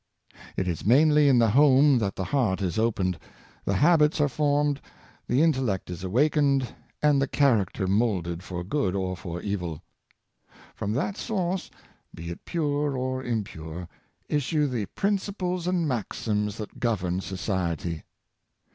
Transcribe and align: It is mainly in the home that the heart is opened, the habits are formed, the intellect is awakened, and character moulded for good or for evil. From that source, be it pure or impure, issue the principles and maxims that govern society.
It 0.57 0.67
is 0.67 0.83
mainly 0.83 1.29
in 1.29 1.37
the 1.37 1.51
home 1.51 1.99
that 1.99 2.15
the 2.15 2.23
heart 2.23 2.59
is 2.59 2.79
opened, 2.79 3.19
the 3.65 3.75
habits 3.75 4.19
are 4.19 4.27
formed, 4.27 4.81
the 5.27 5.43
intellect 5.43 5.91
is 5.91 6.03
awakened, 6.03 6.73
and 7.03 7.31
character 7.31 7.85
moulded 7.85 8.41
for 8.41 8.63
good 8.63 8.95
or 8.95 9.15
for 9.15 9.43
evil. 9.43 9.83
From 10.73 10.93
that 10.93 11.17
source, 11.17 11.69
be 12.15 12.31
it 12.31 12.45
pure 12.45 12.97
or 12.97 13.23
impure, 13.23 13.87
issue 14.27 14.65
the 14.65 14.87
principles 14.87 15.67
and 15.67 15.87
maxims 15.87 16.57
that 16.57 16.79
govern 16.79 17.21
society. 17.21 18.01